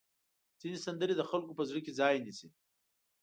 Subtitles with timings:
[0.59, 2.47] ځینې سندرې د خلکو په زړه کې ځای نیسي.